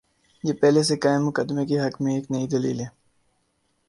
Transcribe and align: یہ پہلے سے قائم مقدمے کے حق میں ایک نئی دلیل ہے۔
یہ 0.43 0.53
پہلے 0.53 0.83
سے 0.83 0.97
قائم 0.97 1.25
مقدمے 1.25 1.65
کے 1.65 1.79
حق 1.79 2.01
میں 2.01 2.15
ایک 2.15 2.31
نئی 2.31 2.47
دلیل 2.47 2.79
ہے۔ 2.79 2.87